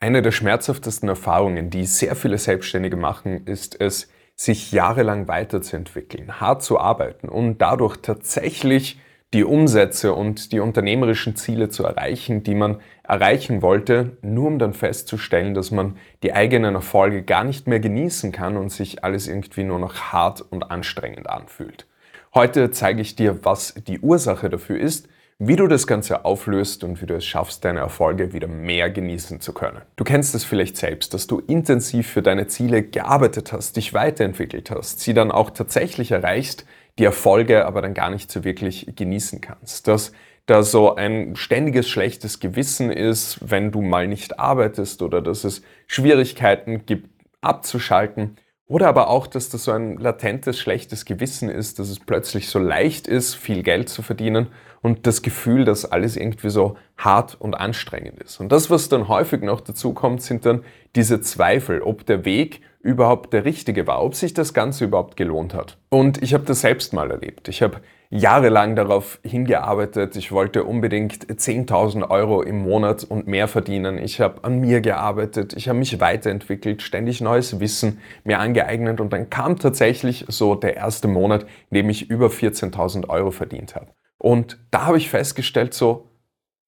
Eine 0.00 0.22
der 0.22 0.30
schmerzhaftesten 0.30 1.08
Erfahrungen, 1.08 1.70
die 1.70 1.84
sehr 1.84 2.14
viele 2.14 2.38
Selbstständige 2.38 2.96
machen, 2.96 3.44
ist 3.46 3.80
es, 3.80 4.08
sich 4.36 4.70
jahrelang 4.70 5.26
weiterzuentwickeln, 5.26 6.40
hart 6.40 6.62
zu 6.62 6.78
arbeiten 6.78 7.28
und 7.28 7.58
dadurch 7.58 7.96
tatsächlich 7.96 9.00
die 9.34 9.42
Umsätze 9.42 10.14
und 10.14 10.52
die 10.52 10.60
unternehmerischen 10.60 11.34
Ziele 11.34 11.68
zu 11.68 11.82
erreichen, 11.82 12.44
die 12.44 12.54
man 12.54 12.80
erreichen 13.02 13.60
wollte, 13.60 14.16
nur 14.22 14.46
um 14.46 14.60
dann 14.60 14.72
festzustellen, 14.72 15.54
dass 15.54 15.72
man 15.72 15.96
die 16.22 16.32
eigenen 16.32 16.76
Erfolge 16.76 17.24
gar 17.24 17.42
nicht 17.42 17.66
mehr 17.66 17.80
genießen 17.80 18.30
kann 18.30 18.56
und 18.56 18.70
sich 18.70 19.02
alles 19.02 19.26
irgendwie 19.26 19.64
nur 19.64 19.80
noch 19.80 20.12
hart 20.12 20.40
und 20.40 20.70
anstrengend 20.70 21.28
anfühlt. 21.28 21.88
Heute 22.34 22.70
zeige 22.70 23.02
ich 23.02 23.16
dir, 23.16 23.44
was 23.44 23.74
die 23.74 23.98
Ursache 23.98 24.48
dafür 24.48 24.78
ist, 24.78 25.08
wie 25.40 25.54
du 25.54 25.68
das 25.68 25.86
Ganze 25.86 26.24
auflöst 26.24 26.82
und 26.82 27.00
wie 27.00 27.06
du 27.06 27.14
es 27.14 27.24
schaffst, 27.24 27.64
deine 27.64 27.78
Erfolge 27.78 28.32
wieder 28.32 28.48
mehr 28.48 28.90
genießen 28.90 29.40
zu 29.40 29.52
können. 29.52 29.82
Du 29.94 30.02
kennst 30.02 30.34
es 30.34 30.44
vielleicht 30.44 30.76
selbst, 30.76 31.14
dass 31.14 31.28
du 31.28 31.38
intensiv 31.38 32.08
für 32.08 32.22
deine 32.22 32.48
Ziele 32.48 32.82
gearbeitet 32.82 33.52
hast, 33.52 33.76
dich 33.76 33.94
weiterentwickelt 33.94 34.72
hast, 34.72 34.98
sie 34.98 35.14
dann 35.14 35.30
auch 35.30 35.50
tatsächlich 35.50 36.10
erreichst, 36.10 36.66
die 36.98 37.04
Erfolge 37.04 37.66
aber 37.66 37.82
dann 37.82 37.94
gar 37.94 38.10
nicht 38.10 38.32
so 38.32 38.42
wirklich 38.42 38.92
genießen 38.96 39.40
kannst. 39.40 39.86
Dass 39.86 40.10
da 40.46 40.64
so 40.64 40.96
ein 40.96 41.36
ständiges 41.36 41.88
schlechtes 41.88 42.40
Gewissen 42.40 42.90
ist, 42.90 43.38
wenn 43.48 43.70
du 43.70 43.80
mal 43.80 44.08
nicht 44.08 44.40
arbeitest 44.40 45.02
oder 45.02 45.22
dass 45.22 45.44
es 45.44 45.62
Schwierigkeiten 45.86 46.84
gibt 46.84 47.10
abzuschalten. 47.42 48.36
Oder 48.68 48.88
aber 48.88 49.08
auch, 49.08 49.26
dass 49.26 49.48
das 49.48 49.64
so 49.64 49.72
ein 49.72 49.96
latentes, 49.96 50.58
schlechtes 50.58 51.06
Gewissen 51.06 51.48
ist, 51.48 51.78
dass 51.78 51.88
es 51.88 52.00
plötzlich 52.00 52.50
so 52.50 52.58
leicht 52.58 53.08
ist, 53.08 53.34
viel 53.34 53.62
Geld 53.62 53.88
zu 53.88 54.02
verdienen 54.02 54.48
und 54.82 55.06
das 55.06 55.22
Gefühl, 55.22 55.64
dass 55.64 55.86
alles 55.86 56.16
irgendwie 56.16 56.50
so 56.50 56.76
hart 56.98 57.34
und 57.40 57.54
anstrengend 57.54 58.20
ist. 58.22 58.40
Und 58.40 58.52
das, 58.52 58.68
was 58.68 58.90
dann 58.90 59.08
häufig 59.08 59.42
noch 59.42 59.62
dazu 59.62 59.94
kommt, 59.94 60.20
sind 60.22 60.44
dann 60.44 60.64
diese 60.94 61.22
Zweifel, 61.22 61.80
ob 61.80 62.04
der 62.04 62.26
Weg 62.26 62.60
überhaupt 62.80 63.32
der 63.32 63.44
richtige 63.44 63.86
war, 63.86 64.02
ob 64.02 64.14
sich 64.14 64.34
das 64.34 64.54
Ganze 64.54 64.84
überhaupt 64.84 65.16
gelohnt 65.16 65.54
hat. 65.54 65.78
Und 65.90 66.22
ich 66.22 66.34
habe 66.34 66.44
das 66.44 66.60
selbst 66.60 66.92
mal 66.92 67.10
erlebt. 67.10 67.48
Ich 67.48 67.62
habe 67.62 67.80
jahrelang 68.10 68.76
darauf 68.76 69.18
hingearbeitet. 69.22 70.16
Ich 70.16 70.32
wollte 70.32 70.64
unbedingt 70.64 71.26
10.000 71.26 72.08
Euro 72.10 72.42
im 72.42 72.62
Monat 72.62 73.04
und 73.04 73.26
mehr 73.26 73.48
verdienen. 73.48 73.98
Ich 73.98 74.20
habe 74.20 74.44
an 74.44 74.60
mir 74.60 74.80
gearbeitet, 74.80 75.54
ich 75.54 75.68
habe 75.68 75.78
mich 75.78 76.00
weiterentwickelt, 76.00 76.82
ständig 76.82 77.20
neues 77.20 77.60
Wissen 77.60 77.98
mir 78.24 78.38
angeeignet 78.38 79.00
und 79.00 79.12
dann 79.12 79.28
kam 79.28 79.58
tatsächlich 79.58 80.24
so 80.28 80.54
der 80.54 80.76
erste 80.76 81.08
Monat, 81.08 81.42
in 81.70 81.76
dem 81.76 81.90
ich 81.90 82.08
über 82.10 82.28
14.000 82.28 83.08
Euro 83.08 83.30
verdient 83.30 83.74
habe. 83.74 83.88
Und 84.18 84.58
da 84.70 84.86
habe 84.86 84.98
ich 84.98 85.10
festgestellt, 85.10 85.74
so, 85.74 86.07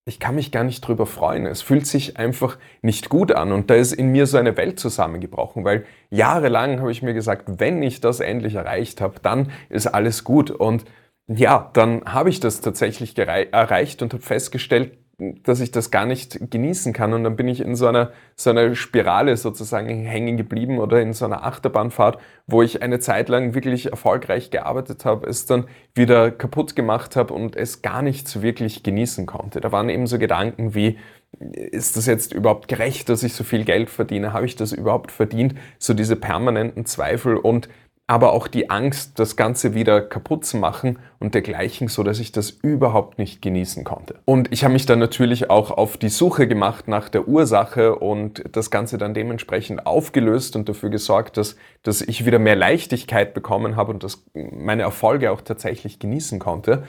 ich 0.05 0.19
kann 0.19 0.35
mich 0.35 0.51
gar 0.51 0.65
nicht 0.65 0.81
drüber 0.81 1.07
freuen. 1.07 1.47
Es 1.47 1.63
fühlt 1.63 1.87
sich 1.87 2.17
einfach 2.17 2.59
nicht 2.83 3.09
gut 3.09 3.33
an. 3.33 3.53
Und 3.53 3.71
da 3.71 3.75
ist 3.75 3.93
in 3.93 4.09
mir 4.09 4.27
so 4.27 4.39
eine 4.39 4.57
Welt 4.57 4.81
zusammengebrochen, 4.81 5.65
weil 5.65 5.85
jahrelang 6.11 6.81
habe 6.81 6.91
ich 6.91 7.03
mir 7.03 7.15
gesagt, 7.15 7.61
wenn 7.61 7.83
ich 7.83 8.01
das 8.01 8.21
endlich 8.21 8.55
erreicht 8.55 9.01
habe, 9.01 9.17
dann 9.23 9.53
ist 9.69 9.87
alles 9.87 10.25
gut. 10.25 10.51
Und 10.51 10.85
ja, 11.29 11.71
dann 11.75 12.05
habe 12.07 12.31
ich 12.31 12.41
das 12.41 12.61
tatsächlich 12.61 13.17
erreicht 13.17 14.03
und 14.03 14.13
habe 14.13 14.23
festgestellt, 14.23 14.99
dass 15.43 15.61
ich 15.61 15.71
das 15.71 15.91
gar 15.91 16.07
nicht 16.07 16.51
genießen 16.51 16.93
kann. 16.93 17.13
Und 17.13 17.25
dann 17.25 17.37
bin 17.37 17.49
ich 17.49 17.61
in 17.61 17.75
so 17.75 17.87
einer, 17.87 18.13
so 18.37 18.51
einer 18.51 18.75
Spirale 18.75 19.37
sozusagen 19.37 20.05
hängen 20.05 20.37
geblieben 20.37 20.79
oder 20.79 21.01
in 21.01 21.13
so 21.13 21.25
einer 21.25 21.45
Achterbahnfahrt, 21.45 22.19
wo 22.47 22.63
ich 22.63 22.83
eine 22.83 23.01
Zeit 23.01 23.29
lang 23.29 23.55
wirklich 23.55 23.91
erfolgreich 23.91 24.51
gearbeitet 24.51 25.05
habe, 25.05 25.27
es 25.27 25.47
dann 25.47 25.67
wieder 25.95 26.31
kaputt 26.31 26.77
gemacht 26.77 27.17
habe 27.17 27.35
und 27.35 27.57
es 27.57 27.83
gar 27.83 28.03
nicht 28.03 28.29
so 28.29 28.43
wirklich 28.43 28.83
genießen 28.83 29.27
konnte. 29.27 29.61
Da 29.61 29.73
waren 29.73 29.89
eben 29.89 30.07
so 30.07 30.19
Gedanken 30.19 30.75
wie, 30.75 30.99
ist 31.39 31.97
das 31.97 32.07
jetzt 32.07 32.33
überhaupt 32.35 32.69
gerecht, 32.69 33.09
dass 33.09 33.23
ich 33.23 33.35
so 33.35 33.45
viel 33.45 33.65
Geld 33.65 33.89
verdiene? 33.89 34.33
Habe 34.33 34.47
ich 34.47 34.57
das 34.57 34.73
überhaupt 34.73 35.13
verdient? 35.13 35.55
So 35.79 35.95
diese 35.95 36.17
permanenten 36.17 36.87
Zweifel 36.87 37.37
und 37.37 37.69
aber 38.11 38.33
auch 38.33 38.49
die 38.49 38.71
Angst, 38.71 39.21
das 39.21 39.37
Ganze 39.37 39.73
wieder 39.73 40.01
kaputt 40.01 40.45
zu 40.45 40.57
machen 40.57 40.99
und 41.21 41.35
dergleichen, 41.35 41.87
so 41.87 42.03
dass 42.03 42.19
ich 42.19 42.33
das 42.33 42.51
überhaupt 42.51 43.21
nicht 43.21 43.41
genießen 43.41 43.85
konnte. 43.85 44.17
Und 44.25 44.53
ich 44.53 44.65
habe 44.65 44.73
mich 44.73 44.85
dann 44.85 44.99
natürlich 44.99 45.49
auch 45.49 45.71
auf 45.71 45.97
die 45.97 46.09
Suche 46.09 46.49
gemacht 46.49 46.89
nach 46.89 47.09
der 47.09 47.29
Ursache 47.29 47.95
und 47.95 48.43
das 48.51 48.73
Ganze 48.73 48.99
dann 48.99 49.15
dementsprechend 49.15 49.87
aufgelöst 49.87 50.57
und 50.57 50.69
dafür 50.69 50.91
gesorgt, 50.91 51.37
dass, 51.37 51.55
dass 51.85 52.01
ich 52.01 52.27
wieder 52.27 52.41
mehr 52.41 52.57
Leichtigkeit 52.57 53.33
bekommen 53.33 53.77
habe 53.77 53.93
und 53.93 54.03
dass 54.03 54.25
meine 54.35 54.83
Erfolge 54.83 55.31
auch 55.31 55.41
tatsächlich 55.41 56.01
genießen 56.01 56.41
konnte. 56.41 56.83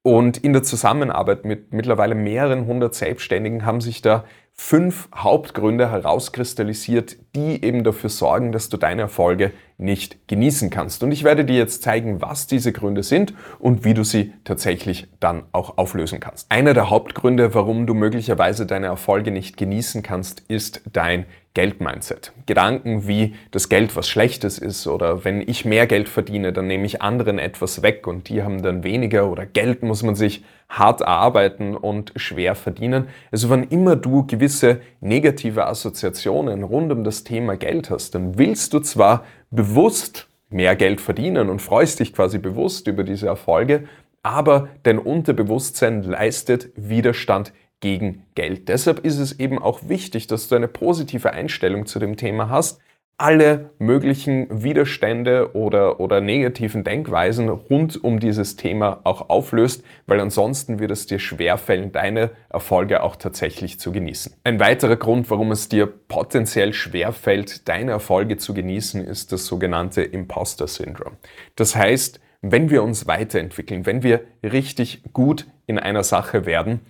Und 0.00 0.38
in 0.38 0.54
der 0.54 0.62
Zusammenarbeit 0.62 1.44
mit 1.44 1.74
mittlerweile 1.74 2.14
mehreren 2.14 2.66
hundert 2.66 2.94
Selbstständigen 2.94 3.66
haben 3.66 3.82
sich 3.82 4.00
da 4.00 4.24
fünf 4.52 5.08
Hauptgründe 5.14 5.90
herauskristallisiert, 5.90 7.16
die 7.34 7.64
eben 7.64 7.84
dafür 7.84 8.10
sorgen, 8.10 8.52
dass 8.52 8.68
du 8.68 8.76
deine 8.76 9.02
Erfolge 9.02 9.52
nicht 9.82 10.28
genießen 10.28 10.70
kannst. 10.70 11.02
Und 11.02 11.12
ich 11.12 11.24
werde 11.24 11.44
dir 11.44 11.56
jetzt 11.56 11.82
zeigen, 11.82 12.22
was 12.22 12.46
diese 12.46 12.72
Gründe 12.72 13.02
sind 13.02 13.34
und 13.58 13.84
wie 13.84 13.94
du 13.94 14.04
sie 14.04 14.32
tatsächlich 14.44 15.08
dann 15.20 15.42
auch 15.52 15.78
auflösen 15.78 16.20
kannst. 16.20 16.50
Einer 16.50 16.74
der 16.74 16.90
Hauptgründe, 16.90 17.54
warum 17.54 17.86
du 17.86 17.94
möglicherweise 17.94 18.66
deine 18.66 18.86
Erfolge 18.86 19.30
nicht 19.30 19.56
genießen 19.56 20.02
kannst, 20.02 20.42
ist 20.48 20.82
dein 20.92 21.26
Geldmindset. 21.54 22.32
Gedanken 22.46 23.06
wie 23.06 23.34
das 23.50 23.68
Geld 23.68 23.94
was 23.94 24.08
Schlechtes 24.08 24.58
ist 24.58 24.86
oder 24.86 25.24
wenn 25.24 25.46
ich 25.46 25.66
mehr 25.66 25.86
Geld 25.86 26.08
verdiene, 26.08 26.52
dann 26.52 26.66
nehme 26.66 26.86
ich 26.86 27.02
anderen 27.02 27.38
etwas 27.38 27.82
weg 27.82 28.06
und 28.06 28.30
die 28.30 28.42
haben 28.42 28.62
dann 28.62 28.84
weniger 28.84 29.30
oder 29.30 29.44
Geld 29.44 29.82
muss 29.82 30.02
man 30.02 30.14
sich 30.14 30.44
hart 30.70 31.02
erarbeiten 31.02 31.76
und 31.76 32.12
schwer 32.16 32.54
verdienen. 32.54 33.08
Also 33.30 33.50
wann 33.50 33.64
immer 33.64 33.96
du 33.96 34.26
gewisse 34.26 34.80
negative 35.00 35.66
Assoziationen 35.66 36.62
rund 36.62 36.90
um 36.90 37.04
das 37.04 37.22
Thema 37.22 37.56
Geld 37.58 37.90
hast, 37.90 38.14
dann 38.14 38.38
willst 38.38 38.72
du 38.72 38.80
zwar 38.80 39.24
bewusst 39.52 40.28
mehr 40.50 40.74
Geld 40.74 41.00
verdienen 41.00 41.48
und 41.48 41.62
freust 41.62 42.00
dich 42.00 42.12
quasi 42.12 42.38
bewusst 42.38 42.88
über 42.88 43.04
diese 43.04 43.26
Erfolge, 43.26 43.84
aber 44.22 44.68
dein 44.82 44.98
Unterbewusstsein 44.98 46.02
leistet 46.02 46.70
Widerstand 46.74 47.52
gegen 47.80 48.24
Geld. 48.34 48.68
Deshalb 48.68 49.04
ist 49.04 49.18
es 49.18 49.38
eben 49.38 49.58
auch 49.58 49.88
wichtig, 49.88 50.26
dass 50.26 50.48
du 50.48 50.54
eine 50.54 50.68
positive 50.68 51.32
Einstellung 51.32 51.86
zu 51.86 51.98
dem 51.98 52.16
Thema 52.16 52.48
hast, 52.48 52.80
alle 53.18 53.70
möglichen 53.78 54.62
Widerstände 54.64 55.54
oder, 55.54 56.00
oder 56.00 56.20
negativen 56.20 56.82
Denkweisen 56.82 57.48
rund 57.48 58.02
um 58.02 58.18
dieses 58.18 58.56
Thema 58.56 59.00
auch 59.04 59.28
auflöst, 59.28 59.84
weil 60.06 60.18
ansonsten 60.18 60.80
wird 60.80 60.90
es 60.90 61.06
dir 61.06 61.18
schwerfällen, 61.18 61.92
deine 61.92 62.30
Erfolge 62.48 63.02
auch 63.02 63.16
tatsächlich 63.16 63.78
zu 63.78 63.92
genießen. 63.92 64.34
Ein 64.44 64.58
weiterer 64.58 64.96
Grund, 64.96 65.30
warum 65.30 65.52
es 65.52 65.68
dir 65.68 65.86
potenziell 65.86 66.72
schwerfällt, 66.72 67.68
deine 67.68 67.92
Erfolge 67.92 68.38
zu 68.38 68.54
genießen, 68.54 69.04
ist 69.04 69.30
das 69.32 69.46
sogenannte 69.46 70.02
Imposter-Syndrom. 70.02 71.16
Das 71.54 71.76
heißt, 71.76 72.20
wenn 72.40 72.70
wir 72.70 72.82
uns 72.82 73.06
weiterentwickeln, 73.06 73.86
wenn 73.86 74.02
wir 74.02 74.22
richtig 74.42 75.04
gut 75.12 75.46
in 75.66 75.78
einer 75.78 76.02
Sache 76.02 76.44
werden, 76.44 76.80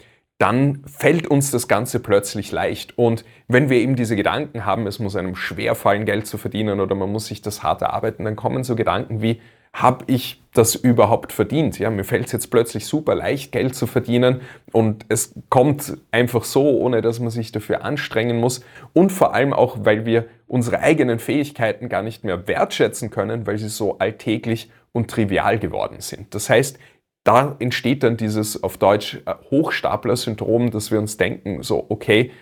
dann 0.42 0.82
fällt 0.86 1.28
uns 1.28 1.53
das 1.53 1.69
Ganze 1.69 2.00
plötzlich 2.00 2.50
leicht. 2.50 2.98
Und 2.98 3.25
wenn 3.47 3.70
wir 3.70 3.78
eben 3.78 3.94
diese 3.94 4.16
Gedanken 4.16 4.66
haben, 4.66 4.88
es 4.88 4.98
muss 4.98 5.14
einem 5.14 5.36
schwer 5.36 5.76
fallen, 5.76 6.04
Geld 6.04 6.26
zu 6.26 6.36
verdienen 6.36 6.80
oder 6.80 6.97
man 6.97 7.12
muss 7.12 7.26
sich 7.26 7.42
das 7.42 7.62
hart 7.62 7.80
erarbeiten, 7.80 8.25
dann 8.25 8.34
kommen 8.34 8.64
so 8.64 8.75
Gedanken 8.75 9.22
wie, 9.22 9.41
habe 9.72 10.04
ich 10.08 10.42
das 10.53 10.75
überhaupt 10.75 11.32
verdient? 11.32 11.78
Ja, 11.78 11.91
mir 11.91 12.03
fällt 12.03 12.26
es 12.26 12.32
jetzt 12.32 12.50
plötzlich 12.50 12.86
super 12.86 13.14
leicht, 13.14 13.53
Geld 13.53 13.76
zu 13.76 13.86
verdienen 13.86 14.41
und 14.72 15.06
es 15.08 15.32
kommt 15.48 15.97
einfach 16.10 16.42
so, 16.42 16.76
ohne 16.76 17.03
dass 17.03 17.20
man 17.20 17.30
sich 17.30 17.53
dafür 17.53 17.84
anstrengen 17.84 18.41
muss 18.41 18.64
und 18.92 19.12
vor 19.12 19.34
allem 19.34 19.53
auch, 19.53 19.78
weil 19.82 20.04
wir 20.06 20.26
unsere 20.48 20.80
eigenen 20.80 21.20
Fähigkeiten 21.20 21.88
gar 21.88 22.03
nicht 22.03 22.24
mehr 22.24 22.48
wertschätzen 22.48 23.10
können, 23.10 23.47
weil 23.47 23.59
sie 23.59 23.69
so 23.69 23.98
alltäglich 23.98 24.70
und 24.91 25.09
trivial 25.09 25.60
geworden 25.60 26.00
sind. 26.00 26.34
Das 26.34 26.50
heißt, 26.50 26.78
da 27.25 27.56
entsteht 27.59 28.03
dann 28.03 28.16
dieses 28.16 28.62
auf 28.62 28.78
Deutsch 28.78 29.21
äh, 29.27 29.34
Hochstapler-Syndrom, 29.50 30.71
dass 30.71 30.91
wir 30.91 30.99
uns 30.99 31.16
denken, 31.16 31.62
so, 31.62 31.87
okay, 31.88 32.33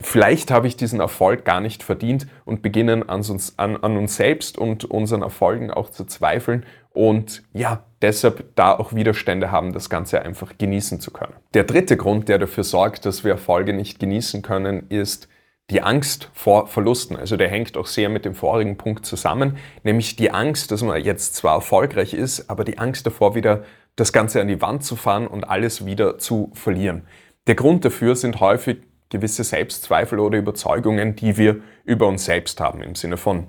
vielleicht 0.00 0.50
habe 0.50 0.66
ich 0.66 0.76
diesen 0.76 1.00
Erfolg 1.00 1.44
gar 1.44 1.60
nicht 1.60 1.82
verdient 1.82 2.26
und 2.44 2.62
beginnen 2.62 3.08
an 3.08 3.20
uns, 3.20 3.58
an, 3.58 3.76
an 3.76 3.96
uns 3.96 4.16
selbst 4.16 4.58
und 4.58 4.84
unseren 4.84 5.22
Erfolgen 5.22 5.70
auch 5.70 5.90
zu 5.90 6.04
zweifeln 6.04 6.64
und 6.90 7.42
ja, 7.52 7.84
deshalb 8.02 8.56
da 8.56 8.74
auch 8.74 8.92
Widerstände 8.92 9.50
haben, 9.50 9.72
das 9.72 9.90
Ganze 9.90 10.22
einfach 10.22 10.58
genießen 10.58 11.00
zu 11.00 11.12
können. 11.12 11.34
Der 11.54 11.64
dritte 11.64 11.96
Grund, 11.96 12.28
der 12.28 12.38
dafür 12.38 12.64
sorgt, 12.64 13.06
dass 13.06 13.24
wir 13.24 13.32
Erfolge 13.32 13.72
nicht 13.72 14.00
genießen 14.00 14.42
können, 14.42 14.86
ist 14.88 15.28
die 15.70 15.82
Angst 15.82 16.30
vor 16.34 16.66
Verlusten. 16.66 17.16
Also 17.16 17.36
der 17.36 17.48
hängt 17.48 17.76
auch 17.76 17.86
sehr 17.86 18.08
mit 18.08 18.24
dem 18.24 18.34
vorigen 18.34 18.76
Punkt 18.76 19.06
zusammen, 19.06 19.56
nämlich 19.84 20.16
die 20.16 20.30
Angst, 20.30 20.70
dass 20.70 20.82
man 20.82 21.02
jetzt 21.02 21.36
zwar 21.36 21.54
erfolgreich 21.54 22.12
ist, 22.12 22.50
aber 22.50 22.64
die 22.64 22.78
Angst 22.78 23.06
davor 23.06 23.34
wieder 23.34 23.64
das 23.96 24.12
Ganze 24.12 24.40
an 24.40 24.48
die 24.48 24.60
Wand 24.60 24.84
zu 24.84 24.96
fahren 24.96 25.26
und 25.26 25.44
alles 25.44 25.86
wieder 25.86 26.18
zu 26.18 26.50
verlieren. 26.54 27.06
Der 27.46 27.54
Grund 27.54 27.84
dafür 27.84 28.16
sind 28.16 28.40
häufig 28.40 28.78
gewisse 29.08 29.44
Selbstzweifel 29.44 30.18
oder 30.18 30.38
Überzeugungen, 30.38 31.16
die 31.16 31.36
wir 31.36 31.60
über 31.84 32.06
uns 32.06 32.24
selbst 32.24 32.60
haben, 32.60 32.82
im 32.82 32.94
Sinne 32.94 33.16
von, 33.16 33.48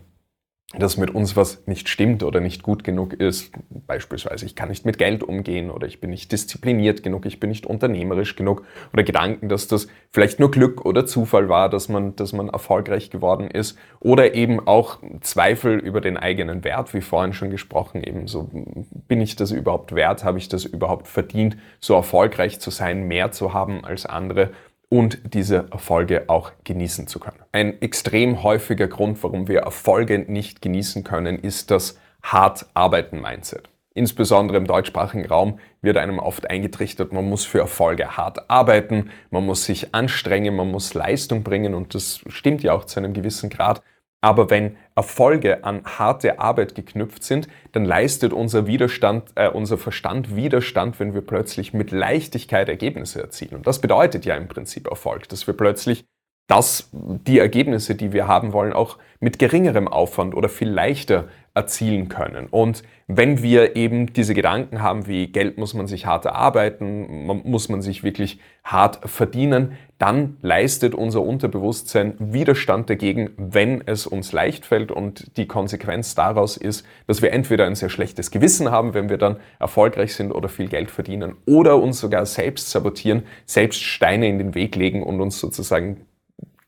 dass 0.78 0.96
mit 0.96 1.14
uns 1.14 1.36
was 1.36 1.66
nicht 1.68 1.90
stimmt 1.90 2.24
oder 2.24 2.40
nicht 2.40 2.64
gut 2.64 2.84
genug 2.84 3.14
ist. 3.14 3.52
Beispielsweise, 3.88 4.46
ich 4.46 4.56
kann 4.56 4.70
nicht 4.70 4.86
mit 4.86 4.98
Geld 4.98 5.22
umgehen 5.22 5.70
oder 5.70 5.86
ich 5.86 6.00
bin 6.00 6.12
nicht 6.12 6.32
diszipliniert 6.32 7.04
genug, 7.04 7.26
ich 7.26 7.40
bin 7.40 7.50
nicht 7.50 7.66
unternehmerisch 7.66 8.36
genug. 8.38 8.64
Oder 8.94 9.04
Gedanken, 9.04 9.50
dass 9.50 9.68
das 9.68 9.88
vielleicht 10.12 10.40
nur 10.40 10.50
Glück 10.50 10.86
oder 10.86 11.06
Zufall 11.06 11.50
war, 11.50 11.70
dass 11.70 11.90
man, 11.90 12.16
dass 12.16 12.32
man 12.32 12.48
erfolgreich 12.48 13.10
geworden 13.10 13.52
ist. 13.52 13.78
Oder 14.00 14.34
eben 14.34 14.66
auch 14.66 15.00
Zweifel 15.20 15.78
über 15.78 16.00
den 16.00 16.16
eigenen 16.16 16.64
Wert, 16.64 16.94
wie 16.94 17.02
vorhin 17.02 17.34
schon 17.34 17.50
gesprochen, 17.50 18.04
eben 18.04 18.28
so, 18.28 18.50
bin 18.54 19.20
ich 19.20 19.36
das 19.36 19.52
überhaupt 19.52 19.94
wert, 19.94 20.24
habe 20.24 20.38
ich 20.38 20.48
das 20.48 20.64
überhaupt 20.64 21.08
verdient, 21.08 21.58
so 21.82 21.96
erfolgreich 21.96 22.60
zu 22.62 22.72
sein, 22.72 23.08
mehr 23.08 23.32
zu 23.32 23.54
haben 23.54 23.84
als 23.84 24.06
andere 24.06 24.52
und 24.92 25.20
diese 25.34 25.70
Erfolge 25.72 26.26
auch 26.28 26.52
genießen 26.66 27.08
zu 27.08 27.20
können. 27.20 27.40
Ein 27.54 27.82
extrem 27.82 28.44
häufiger 28.44 28.90
Grund, 28.90 29.24
warum 29.24 29.48
wir 29.48 29.62
Erfolge 29.62 30.20
nicht 30.20 30.62
genießen 30.62 31.06
können, 31.06 31.40
ist 31.40 31.72
das 31.72 31.98
hart 32.22 32.66
arbeiten 32.74 33.22
Mindset. 33.22 33.70
Insbesondere 33.94 34.58
im 34.58 34.68
deutschsprachigen 34.68 35.26
Raum 35.26 35.60
wird 35.82 35.96
einem 35.96 36.20
oft 36.20 36.50
eingetrichtert, 36.50 37.14
man 37.14 37.28
muss 37.28 37.46
für 37.46 37.60
Erfolge 37.60 38.18
hart 38.18 38.50
arbeiten, 38.50 39.12
man 39.30 39.46
muss 39.46 39.64
sich 39.64 39.96
anstrengen, 39.96 40.56
man 40.58 40.70
muss 40.70 40.94
Leistung 40.94 41.44
bringen 41.44 41.74
und 41.74 41.96
das 41.96 42.22
stimmt 42.28 42.62
ja 42.62 42.74
auch 42.74 42.84
zu 42.84 43.00
einem 43.00 43.14
gewissen 43.14 43.50
Grad. 43.50 43.82
Aber 44.22 44.52
wenn 44.52 44.78
Erfolge 44.96 45.64
an 45.64 45.84
harte 45.84 46.40
Arbeit 46.40 46.76
geknüpft 46.76 47.24
sind, 47.24 47.48
dann 47.72 47.86
leistet 47.86 48.34
unser 48.34 48.68
Widerstand, 48.68 49.32
äh, 49.34 49.50
unser 49.50 49.80
Verstand 49.80 50.36
Widerstand, 50.36 51.00
wenn 51.00 51.16
wir 51.16 51.22
plötzlich 51.22 51.74
mit 51.74 51.92
Leichtigkeit 51.92 52.70
Ergebnisse 52.70 53.20
erzielen. 53.20 53.56
Und 53.56 53.68
das 53.68 53.82
bedeutet 53.82 54.26
ja 54.26 54.36
im 54.36 54.48
Prinzip 54.48 54.88
Erfolg, 54.88 55.28
dass 55.30 55.48
wir 55.48 55.56
plötzlich 55.56 56.06
dass 56.52 56.90
die 56.92 57.40
Ergebnisse, 57.40 57.96
die 57.96 58.12
wir 58.12 58.28
haben 58.28 58.52
wollen, 58.52 58.74
auch 58.74 58.98
mit 59.22 59.40
geringerem 59.40 59.88
Aufwand 59.88 60.36
oder 60.36 60.50
viel 60.50 60.70
leichter 60.70 61.30
erzielen 61.54 62.10
können. 62.10 62.48
Und 62.48 62.84
wenn 63.08 63.42
wir 63.42 63.78
eben 63.78 64.12
diese 64.12 64.34
Gedanken 64.34 64.82
haben, 64.82 65.08
wie 65.08 65.28
Geld 65.28 65.58
muss 65.58 65.74
man 65.74 65.88
sich 65.88 66.06
hart 66.06 66.26
erarbeiten, 66.26 67.26
muss 67.46 67.70
man 67.70 67.82
sich 67.82 68.04
wirklich 68.04 68.42
hart 68.66 69.00
verdienen, 69.10 69.78
dann 69.98 70.36
leistet 70.42 70.94
unser 70.94 71.22
Unterbewusstsein 71.22 72.16
Widerstand 72.20 72.90
dagegen, 72.90 73.30
wenn 73.38 73.82
es 73.86 74.06
uns 74.06 74.34
leicht 74.34 74.66
fällt. 74.66 74.92
Und 74.92 75.38
die 75.38 75.48
Konsequenz 75.48 76.16
daraus 76.16 76.58
ist, 76.58 76.86
dass 77.08 77.22
wir 77.22 77.32
entweder 77.32 77.66
ein 77.66 77.76
sehr 77.76 77.90
schlechtes 77.90 78.30
Gewissen 78.30 78.72
haben, 78.72 78.94
wenn 78.94 79.08
wir 79.08 79.18
dann 79.18 79.38
erfolgreich 79.58 80.16
sind 80.16 80.34
oder 80.34 80.50
viel 80.50 80.68
Geld 80.68 80.92
verdienen, 80.92 81.38
oder 81.46 81.82
uns 81.82 82.02
sogar 82.02 82.26
selbst 82.26 82.72
sabotieren, 82.72 83.24
selbst 83.46 83.82
Steine 83.82 84.28
in 84.28 84.38
den 84.38 84.54
Weg 84.54 84.76
legen 84.76 85.02
und 85.02 85.22
uns 85.22 85.40
sozusagen 85.40 86.06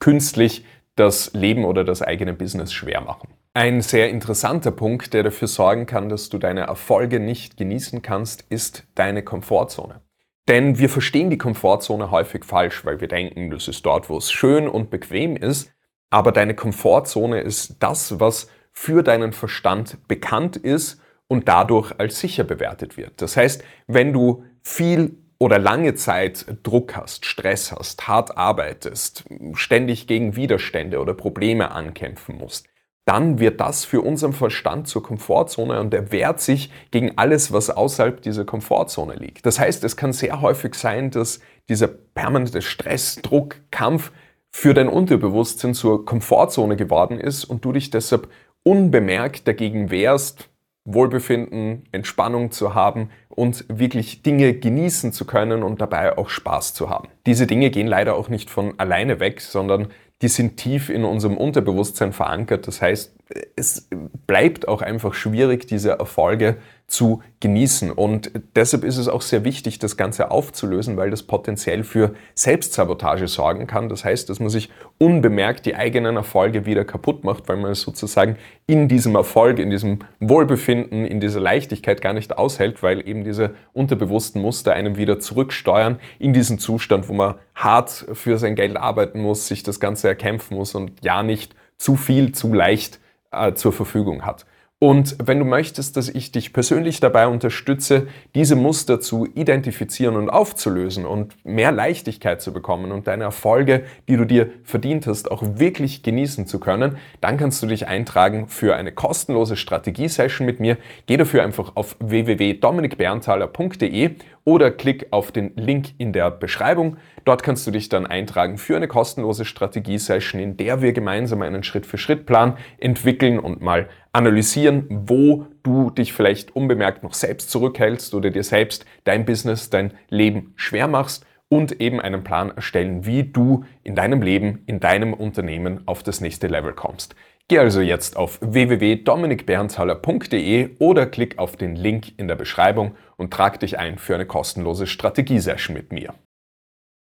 künstlich 0.03 0.65
das 0.97 1.31
Leben 1.33 1.63
oder 1.63 1.85
das 1.85 2.01
eigene 2.01 2.33
Business 2.33 2.73
schwer 2.73 2.99
machen. 2.99 3.29
Ein 3.53 3.79
sehr 3.79 4.09
interessanter 4.09 4.71
Punkt, 4.71 5.13
der 5.13 5.23
dafür 5.23 5.47
sorgen 5.47 5.85
kann, 5.85 6.09
dass 6.09 6.27
du 6.27 6.37
deine 6.37 6.61
Erfolge 6.61 7.21
nicht 7.21 7.55
genießen 7.55 8.01
kannst, 8.01 8.41
ist 8.49 8.85
deine 8.95 9.23
Komfortzone. 9.23 10.01
Denn 10.49 10.77
wir 10.77 10.89
verstehen 10.89 11.29
die 11.29 11.37
Komfortzone 11.37 12.11
häufig 12.11 12.43
falsch, 12.43 12.83
weil 12.83 12.99
wir 12.99 13.07
denken, 13.07 13.49
das 13.49 13.69
ist 13.69 13.85
dort, 13.85 14.09
wo 14.09 14.17
es 14.17 14.29
schön 14.29 14.67
und 14.67 14.89
bequem 14.89 15.37
ist. 15.37 15.71
Aber 16.09 16.33
deine 16.33 16.53
Komfortzone 16.53 17.39
ist 17.39 17.77
das, 17.81 18.19
was 18.19 18.49
für 18.73 19.03
deinen 19.03 19.31
Verstand 19.31 20.05
bekannt 20.09 20.57
ist 20.57 20.99
und 21.27 21.47
dadurch 21.47 21.97
als 21.97 22.19
sicher 22.19 22.43
bewertet 22.43 22.97
wird. 22.97 23.21
Das 23.21 23.37
heißt, 23.37 23.63
wenn 23.87 24.11
du 24.11 24.43
viel 24.63 25.22
oder 25.39 25.59
lange 25.59 25.95
Zeit 25.95 26.45
Druck 26.63 26.95
hast, 26.95 27.25
Stress 27.25 27.71
hast, 27.71 28.07
hart 28.07 28.37
arbeitest, 28.37 29.25
ständig 29.53 30.07
gegen 30.07 30.35
Widerstände 30.35 30.99
oder 30.99 31.13
Probleme 31.13 31.71
ankämpfen 31.71 32.37
musst, 32.37 32.67
dann 33.05 33.39
wird 33.39 33.59
das 33.59 33.83
für 33.83 34.01
unseren 34.01 34.33
Verstand 34.33 34.87
zur 34.87 35.03
Komfortzone 35.03 35.79
und 35.79 35.93
er 35.93 36.11
wehrt 36.11 36.39
sich 36.39 36.71
gegen 36.91 37.17
alles, 37.17 37.51
was 37.51 37.69
außerhalb 37.69 38.21
dieser 38.21 38.45
Komfortzone 38.45 39.15
liegt. 39.15 39.45
Das 39.45 39.59
heißt, 39.59 39.83
es 39.83 39.97
kann 39.97 40.13
sehr 40.13 40.39
häufig 40.41 40.75
sein, 40.75 41.11
dass 41.11 41.41
dieser 41.67 41.87
permanente 41.87 42.61
Stress, 42.61 43.17
Druck, 43.21 43.57
Kampf 43.71 44.11
für 44.49 44.73
dein 44.73 44.87
Unterbewusstsein 44.87 45.73
zur 45.73 46.05
Komfortzone 46.05 46.77
geworden 46.77 47.19
ist 47.19 47.43
und 47.43 47.65
du 47.65 47.73
dich 47.73 47.89
deshalb 47.89 48.29
unbemerkt 48.63 49.47
dagegen 49.47 49.91
wehrst, 49.91 50.49
Wohlbefinden, 50.85 51.83
Entspannung 51.91 52.51
zu 52.51 52.75
haben 52.75 53.09
und 53.35 53.65
wirklich 53.67 54.21
Dinge 54.21 54.53
genießen 54.53 55.11
zu 55.11 55.25
können 55.25 55.63
und 55.63 55.81
dabei 55.81 56.17
auch 56.17 56.29
Spaß 56.29 56.73
zu 56.73 56.89
haben. 56.89 57.09
Diese 57.25 57.47
Dinge 57.47 57.69
gehen 57.69 57.87
leider 57.87 58.15
auch 58.15 58.29
nicht 58.29 58.49
von 58.49 58.79
alleine 58.79 59.19
weg, 59.19 59.41
sondern 59.41 59.87
die 60.21 60.27
sind 60.27 60.57
tief 60.57 60.89
in 60.89 61.03
unserem 61.03 61.35
Unterbewusstsein 61.37 62.13
verankert. 62.13 62.67
Das 62.67 62.81
heißt, 62.81 63.13
es 63.55 63.87
bleibt 64.27 64.67
auch 64.67 64.81
einfach 64.81 65.13
schwierig, 65.13 65.65
diese 65.65 65.91
Erfolge 65.91 66.57
zu 66.87 67.23
genießen. 67.39 67.91
Und 67.91 68.31
deshalb 68.55 68.83
ist 68.83 68.97
es 68.97 69.07
auch 69.07 69.21
sehr 69.21 69.43
wichtig, 69.43 69.79
das 69.79 69.97
Ganze 69.97 70.29
aufzulösen, 70.29 70.97
weil 70.97 71.09
das 71.09 71.23
potenziell 71.23 71.83
für 71.83 72.13
Selbstsabotage 72.35 73.27
sorgen 73.27 73.65
kann. 73.65 73.89
Das 73.89 74.03
heißt, 74.05 74.29
dass 74.29 74.39
man 74.39 74.49
sich 74.49 74.69
unbemerkt 74.99 75.65
die 75.65 75.75
eigenen 75.75 76.17
Erfolge 76.17 76.65
wieder 76.65 76.83
kaputt 76.83 77.23
macht, 77.23 77.47
weil 77.47 77.57
man 77.57 77.71
es 77.71 77.81
sozusagen 77.81 78.37
in 78.67 78.89
diesem 78.89 79.15
Erfolg, 79.15 79.57
in 79.57 79.69
diesem 79.69 79.99
Wohlbefinden, 80.19 81.05
in 81.05 81.19
dieser 81.19 81.39
Leichtigkeit 81.39 82.01
gar 82.01 82.13
nicht 82.13 82.37
aushält, 82.37 82.83
weil 82.83 83.07
eben 83.07 83.23
diese 83.23 83.55
unterbewussten 83.71 84.41
Muster 84.41 84.73
einem 84.73 84.97
wieder 84.97 85.19
zurücksteuern 85.19 85.99
in 86.19 86.33
diesen 86.33 86.59
Zustand, 86.59 87.07
wo 87.07 87.13
man 87.13 87.35
hart 87.55 88.05
für 88.13 88.37
sein 88.37 88.55
Geld 88.55 88.77
arbeiten 88.77 89.21
muss, 89.21 89.47
sich 89.47 89.63
das 89.63 89.79
Ganze 89.79 90.09
erkämpfen 90.09 90.57
muss 90.57 90.75
und 90.75 90.91
ja 91.01 91.23
nicht 91.23 91.55
zu 91.77 91.95
viel, 91.95 92.33
zu 92.33 92.53
leicht 92.53 92.99
äh, 93.33 93.55
zur 93.55 93.73
Verfügung 93.73 94.25
hat. 94.25 94.45
Und 94.83 95.15
wenn 95.25 95.39
du 95.39 95.45
möchtest, 95.45 95.95
dass 95.95 96.09
ich 96.09 96.33
dich 96.33 96.51
persönlich 96.51 96.99
dabei 96.99 97.27
unterstütze, 97.27 98.07
diese 98.35 98.57
Muster 98.57 98.99
zu 98.99 99.25
identifizieren 99.33 100.17
und 100.17 100.29
aufzulösen 100.29 101.05
und 101.05 101.37
mehr 101.45 101.71
Leichtigkeit 101.71 102.41
zu 102.41 102.51
bekommen 102.51 102.91
und 102.91 103.07
deine 103.07 103.23
Erfolge, 103.23 103.85
die 104.09 104.17
du 104.17 104.25
dir 104.25 104.49
verdient 104.65 105.07
hast, 105.07 105.31
auch 105.31 105.41
wirklich 105.55 106.03
genießen 106.03 106.47
zu 106.47 106.59
können, 106.59 106.97
dann 107.21 107.37
kannst 107.37 107.63
du 107.63 107.67
dich 107.67 107.87
eintragen 107.87 108.49
für 108.49 108.75
eine 108.75 108.91
kostenlose 108.91 109.55
Strategie-Session 109.55 110.45
mit 110.45 110.59
mir. 110.59 110.75
Geh 111.05 111.15
dafür 111.15 111.43
einfach 111.43 111.77
auf 111.77 111.95
www.dominikberntaler.de 112.01 114.15
oder 114.45 114.71
klick 114.71 115.07
auf 115.11 115.31
den 115.31 115.55
Link 115.55 115.91
in 115.97 116.13
der 116.13 116.29
Beschreibung. 116.31 116.97
Dort 117.25 117.43
kannst 117.43 117.65
du 117.65 117.71
dich 117.71 117.89
dann 117.89 118.05
eintragen 118.05 118.57
für 118.57 118.75
eine 118.75 118.87
kostenlose 118.87 119.45
Strategie-Session, 119.45 120.41
in 120.41 120.57
der 120.57 120.81
wir 120.81 120.93
gemeinsam 120.93 121.41
einen 121.41 121.63
Schritt-für-Schritt-Plan 121.63 122.57
entwickeln 122.77 123.39
und 123.39 123.61
mal 123.61 123.87
analysieren, 124.11 124.85
wo 124.89 125.47
du 125.63 125.89
dich 125.89 126.13
vielleicht 126.13 126.55
unbemerkt 126.55 127.03
noch 127.03 127.13
selbst 127.13 127.49
zurückhältst 127.49 128.13
oder 128.13 128.29
dir 128.29 128.43
selbst 128.43 128.85
dein 129.05 129.25
Business, 129.25 129.69
dein 129.69 129.93
Leben 130.09 130.53
schwer 130.55 130.87
machst 130.87 131.25
und 131.53 131.79
eben 131.79 132.01
einen 132.01 132.23
Plan 132.23 132.49
erstellen, 132.49 133.05
wie 133.05 133.21
du 133.23 133.63
in 133.83 133.93
deinem 133.93 134.23
Leben, 134.23 134.63
in 134.65 134.79
deinem 134.79 135.13
Unternehmen 135.13 135.81
auf 135.85 136.01
das 136.01 136.19
nächste 136.19 136.47
Level 136.47 136.73
kommst. 136.73 137.13
Geh 137.47 137.59
also 137.59 137.81
jetzt 137.81 138.17
auf 138.17 138.39
www.dominikberntaler.de 138.41 140.77
oder 140.79 141.05
klick 141.05 141.37
auf 141.37 141.55
den 141.55 141.75
Link 141.75 142.13
in 142.17 142.27
der 142.27 142.35
Beschreibung 142.35 142.95
und 143.17 143.31
trag 143.31 143.59
dich 143.59 143.77
ein 143.77 143.99
für 143.99 144.15
eine 144.15 144.25
kostenlose 144.25 144.87
Strategiesession 144.87 145.75
mit 145.75 145.93
mir. 145.93 146.15